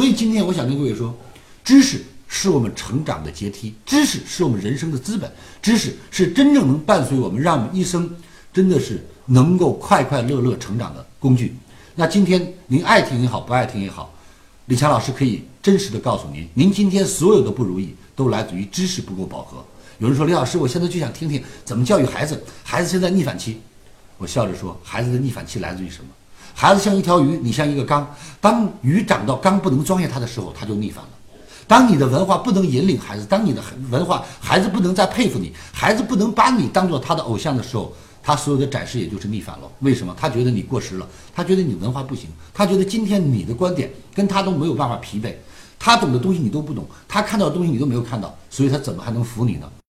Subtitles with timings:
[0.00, 1.14] 所以今天我想跟各位说，
[1.62, 5.30] 知识是我们成长的阶梯，知识是我们人生的资本，
[5.60, 8.10] 知识是真正能伴随我们，让我们一生
[8.50, 11.54] 真的是能够快快乐乐成长的工具。
[11.94, 14.10] 那今天您爱听也好，不爱听也好，
[14.68, 19.62] 李强老师可以真实的告诉您，您今天所有的不如意都来自于知识不够饱和。
[19.98, 23.60] 有人说李老师，我现在就想听听怎么教育孩子，孩子现在逆反期。
[24.16, 26.08] 我笑着说，孩子的逆反期来自于什么？
[26.54, 28.06] 孩子像一条鱼，你像一个缸。
[28.40, 31.10] 当鱼长到缸不能装下它的时候，它就逆反了。
[31.66, 39.70] 当你的文化不能引领孩子，当你的文化孩子不能再佩服你，孩子不能把你当做他的偶像的时候，他所有的展示也就是逆反了。
[39.78, 40.12] 为什么？
[40.18, 45.40] 他觉得你过时了，他觉得你文化不行，他觉得今天你的观点跟他都没有办法匹配，
[45.78, 49.70] 他懂的东西你都不懂，他看到的东西你都没有看到，所以他怎么还能服你呢？